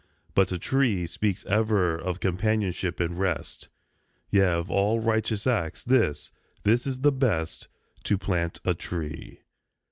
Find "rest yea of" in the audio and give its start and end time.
3.19-4.71